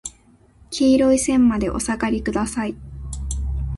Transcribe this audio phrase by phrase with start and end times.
[0.71, 2.73] 黄色い線までお下りください。